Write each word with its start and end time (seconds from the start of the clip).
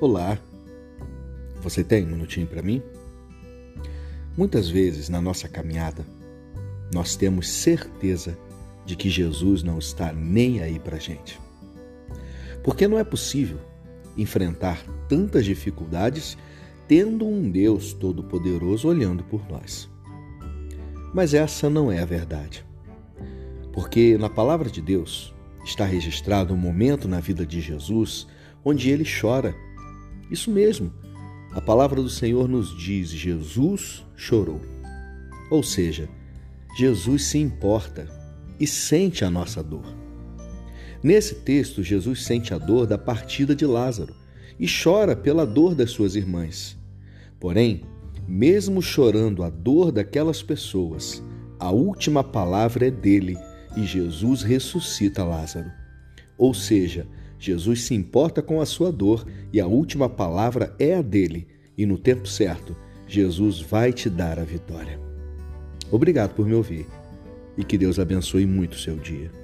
Olá, 0.00 0.36
você 1.62 1.84
tem 1.84 2.04
um 2.04 2.08
minutinho 2.08 2.48
para 2.48 2.60
mim? 2.60 2.82
Muitas 4.36 4.68
vezes 4.68 5.08
na 5.08 5.20
nossa 5.20 5.48
caminhada, 5.48 6.04
nós 6.92 7.14
temos 7.14 7.48
certeza 7.48 8.36
de 8.84 8.96
que 8.96 9.08
Jesus 9.08 9.62
não 9.62 9.78
está 9.78 10.12
nem 10.12 10.60
aí 10.60 10.80
para 10.80 10.98
gente. 10.98 11.40
Porque 12.64 12.88
não 12.88 12.98
é 12.98 13.04
possível 13.04 13.56
enfrentar 14.16 14.84
tantas 15.08 15.44
dificuldades 15.44 16.36
tendo 16.88 17.24
um 17.24 17.48
Deus 17.48 17.92
Todo-Poderoso 17.92 18.88
olhando 18.88 19.22
por 19.22 19.48
nós. 19.48 19.88
Mas 21.14 21.34
essa 21.34 21.70
não 21.70 21.90
é 21.90 22.00
a 22.00 22.04
verdade. 22.04 22.66
Porque 23.72 24.18
na 24.18 24.28
palavra 24.28 24.68
de 24.68 24.82
Deus 24.82 25.32
está 25.64 25.84
registrado 25.84 26.52
um 26.52 26.58
momento 26.58 27.06
na 27.06 27.20
vida 27.20 27.46
de 27.46 27.60
Jesus 27.60 28.26
onde 28.64 28.90
ele 28.90 29.04
chora 29.04 29.54
isso 30.34 30.50
mesmo. 30.50 30.92
A 31.52 31.60
palavra 31.60 32.02
do 32.02 32.10
Senhor 32.10 32.46
nos 32.48 32.76
diz: 32.76 33.08
Jesus 33.08 34.04
chorou. 34.14 34.60
Ou 35.50 35.62
seja, 35.62 36.08
Jesus 36.76 37.24
se 37.24 37.38
importa 37.38 38.08
e 38.58 38.66
sente 38.66 39.24
a 39.24 39.30
nossa 39.30 39.62
dor. 39.62 39.84
Nesse 41.02 41.36
texto, 41.36 41.82
Jesus 41.82 42.24
sente 42.24 42.52
a 42.52 42.58
dor 42.58 42.86
da 42.86 42.98
partida 42.98 43.54
de 43.54 43.66
Lázaro 43.66 44.14
e 44.58 44.66
chora 44.66 45.14
pela 45.14 45.46
dor 45.46 45.74
das 45.74 45.90
suas 45.90 46.16
irmãs. 46.16 46.76
Porém, 47.38 47.82
mesmo 48.26 48.80
chorando 48.80 49.42
a 49.42 49.50
dor 49.50 49.92
daquelas 49.92 50.42
pessoas, 50.42 51.22
a 51.58 51.70
última 51.70 52.24
palavra 52.24 52.88
é 52.88 52.90
dele 52.90 53.36
e 53.76 53.84
Jesus 53.84 54.42
ressuscita 54.42 55.22
Lázaro. 55.22 55.70
Ou 56.38 56.54
seja, 56.54 57.06
Jesus 57.44 57.82
se 57.82 57.94
importa 57.94 58.40
com 58.40 58.58
a 58.58 58.64
sua 58.64 58.90
dor 58.90 59.26
e 59.52 59.60
a 59.60 59.66
última 59.66 60.08
palavra 60.08 60.74
é 60.78 60.94
a 60.94 61.02
dele, 61.02 61.46
e 61.76 61.84
no 61.84 61.98
tempo 61.98 62.26
certo, 62.26 62.74
Jesus 63.06 63.60
vai 63.60 63.92
te 63.92 64.08
dar 64.08 64.38
a 64.38 64.44
vitória. 64.44 64.98
Obrigado 65.90 66.34
por 66.34 66.46
me 66.46 66.54
ouvir 66.54 66.86
e 67.58 67.62
que 67.62 67.76
Deus 67.76 67.98
abençoe 67.98 68.46
muito 68.46 68.72
o 68.72 68.78
seu 68.78 68.96
dia. 68.96 69.43